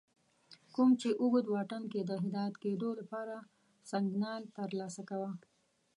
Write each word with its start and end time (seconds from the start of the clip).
کوم 0.75 0.89
چې 1.01 1.09
اوږد 1.21 1.45
واټن 1.49 1.83
کې 1.91 2.01
د 2.05 2.11
هدایت 2.23 2.55
کېدو 2.63 2.89
لپاره 2.99 3.35
سگنال 3.91 4.41
ترلاسه 4.57 5.01
کوه 5.09 5.31